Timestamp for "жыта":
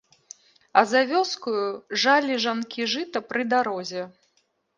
2.95-3.23